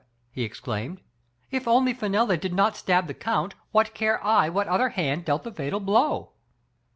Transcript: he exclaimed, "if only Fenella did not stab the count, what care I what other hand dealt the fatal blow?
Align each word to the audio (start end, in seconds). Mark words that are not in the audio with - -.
he 0.31 0.41
exclaimed, 0.43 0.99
"if 1.51 1.67
only 1.67 1.93
Fenella 1.93 2.35
did 2.35 2.55
not 2.55 2.75
stab 2.75 3.05
the 3.05 3.13
count, 3.13 3.53
what 3.71 3.93
care 3.93 4.19
I 4.25 4.49
what 4.49 4.67
other 4.67 4.89
hand 4.89 5.25
dealt 5.25 5.43
the 5.43 5.51
fatal 5.51 5.79
blow? 5.79 6.31